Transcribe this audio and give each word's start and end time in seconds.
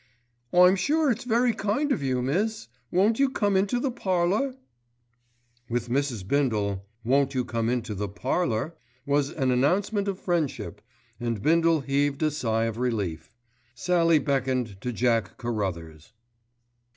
"I'm 0.51 0.75
sure 0.77 1.11
it's 1.11 1.25
very 1.25 1.53
kind 1.53 1.91
of 1.91 2.01
you, 2.01 2.23
miss. 2.23 2.69
Won't 2.89 3.19
you 3.19 3.29
come 3.29 3.55
into 3.55 3.79
the 3.79 3.91
parlour?" 3.91 4.55
With 5.69 5.89
Mrs. 5.89 6.27
Bindle, 6.27 6.87
"Won't 7.03 7.35
you 7.35 7.45
come 7.45 7.69
into 7.69 7.93
the 7.93 8.09
parlour?" 8.09 8.73
was 9.05 9.29
an 9.29 9.51
announcement 9.51 10.07
of 10.07 10.17
friendship, 10.17 10.81
and 11.19 11.39
Bindle 11.43 11.81
heaved 11.81 12.23
a 12.23 12.31
sigh 12.31 12.63
of 12.63 12.79
relief. 12.79 13.31
Sallie 13.75 14.17
beckoned 14.17 14.81
to 14.81 14.91
Jack 14.91 15.37
Carruthers. 15.37 16.13